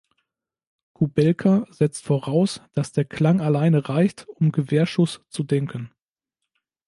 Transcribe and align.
Kubelka 0.93 1.67
setzt 1.69 2.05
voraus, 2.05 2.59
dass 2.73 2.91
der 2.91 3.05
Klang 3.05 3.39
alleine 3.39 3.87
reicht, 3.87 4.27
um 4.29 4.51
„Gewehrschuss“ 4.51 5.21
zu 5.29 5.43
denken. 5.43 5.91